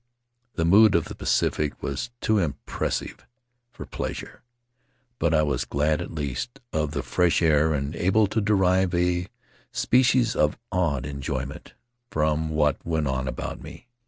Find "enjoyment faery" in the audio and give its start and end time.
11.05-11.75